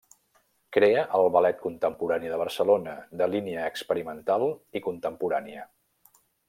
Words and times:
Crea 0.77 1.03
el 1.19 1.29
Ballet 1.35 1.59
Contemporani 1.65 2.33
de 2.33 2.41
Barcelona 2.45 2.97
de 3.21 3.31
línia 3.37 3.69
experimental 3.75 4.51
i 4.81 4.87
contemporània. 4.91 5.73